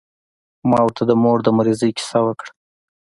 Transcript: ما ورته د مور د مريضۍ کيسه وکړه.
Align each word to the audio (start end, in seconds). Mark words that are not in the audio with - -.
ما 0.69 0.79
ورته 0.83 1.03
د 1.07 1.11
مور 1.23 1.37
د 1.43 1.47
مريضۍ 1.57 1.91
کيسه 1.97 2.19
وکړه. 2.25 2.51